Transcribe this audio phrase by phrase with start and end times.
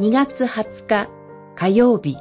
[0.00, 1.10] 2月20日
[1.54, 2.16] 火曜日。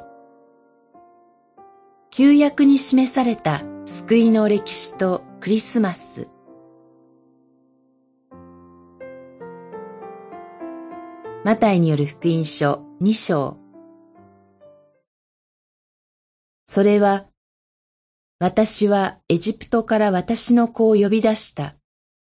[2.11, 6.27] 旧約に示された救いの歴史とクリスマス。
[11.45, 13.57] マタイによる福音書2章。
[16.67, 17.27] それは
[18.39, 21.75] 私はエジプトから私の子を呼び出した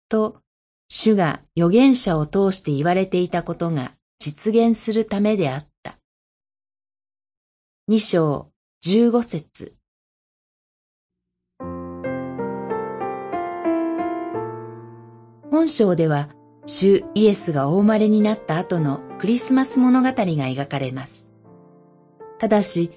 [0.07, 0.39] と
[0.87, 3.91] 主が預言者を通して言われていたことが
[4.23, 5.95] 実現するためであった。
[7.87, 9.75] 二章十五節
[15.49, 16.29] 本章では、
[16.67, 21.27] 主イエスがお生まれになった後のクリスマス物語が描かれます。
[22.37, 22.91] ただし、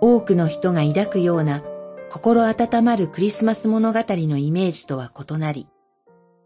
[0.00, 1.62] 多くの人が抱くような
[2.08, 5.68] 心温まるクリスマス物語のイメージとは異なり、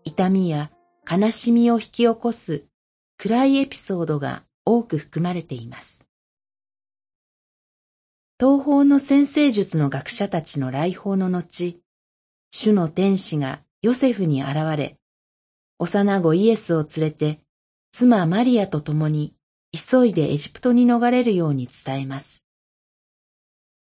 [0.02, 0.72] 痛みや
[1.08, 2.64] 悲しみを引き起こす
[3.26, 6.04] 暗いエピソードが多く含まれています。
[8.38, 11.80] 東方の先生術の学者たちの来訪の後、
[12.50, 14.98] 主の天使がヨセフに現れ、
[15.78, 17.40] 幼子イエスを連れて
[17.92, 19.32] 妻マリアと共に
[19.72, 22.44] 急いでエジプトに逃れるように伝えます。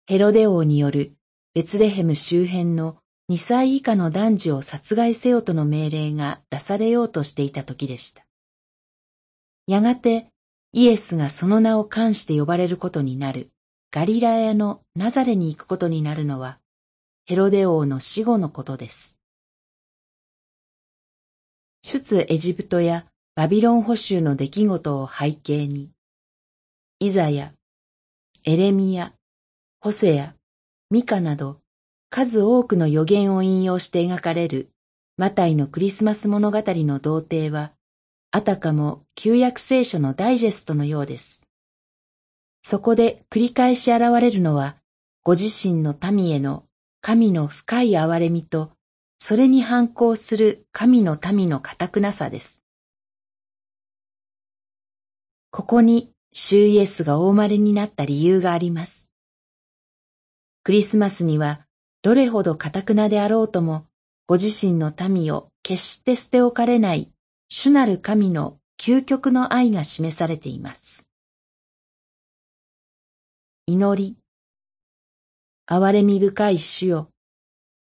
[0.05, 1.13] ヘロデ王による
[1.55, 2.97] ベツレヘム周辺の
[3.31, 8.24] 2歳以下の男児を殺害せよとの命令が出されようとしていた時でした。
[9.67, 10.27] やがて
[10.73, 13.49] イエスがその名を冠して呼ばれることになる
[13.91, 16.59] ガリラヤのナザレに行くことになるのは
[17.25, 19.17] ヘロデ王の死後のことです。
[21.81, 23.05] 出エジプトや
[23.36, 25.91] バビロン捕囚の出来事を背景に、
[26.99, 27.52] イザヤ、
[28.43, 29.13] エレミヤ、
[29.81, 30.36] ホセヤ、
[30.89, 31.59] ミカなど
[32.09, 34.69] 数多くの予言を引用して描かれる
[35.17, 37.71] マタイのクリスマス物語の童貞は
[38.35, 41.47] あたかも旧約聖書のダイジェストのようです。
[42.63, 44.75] そこで繰り返し現れるのは、
[45.23, 46.65] ご自身の民への
[46.99, 48.73] 神の深い憐れみと、
[49.19, 52.61] それに反抗する神の民の堅くなさです。
[55.49, 59.07] ここに、主イエスがお生まれになった理由があります。
[60.63, 61.61] クリスマスには、
[62.02, 63.85] どれほど堅くなであろうとも、
[64.27, 67.14] ご自身の民を決して捨て置かれない
[67.50, 71.06] 主なる神の究極の愛が示されています。
[73.67, 74.17] 祈り。
[75.67, 77.10] 憐れみ深い主よ。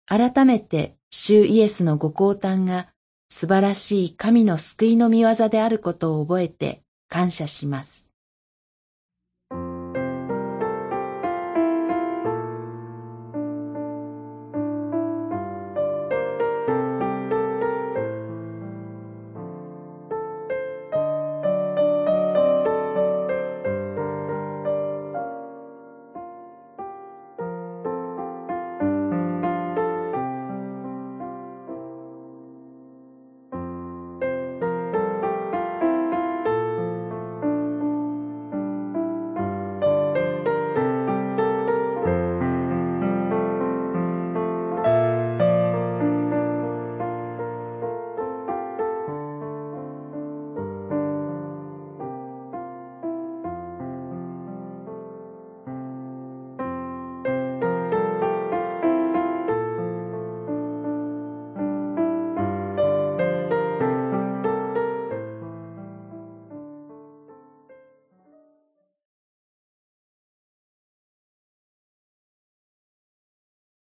[0.05, 2.89] 改めて主イエスのご降誕が
[3.29, 8.04] 素晴らしい神の救いの御業であることを覚えて感謝します。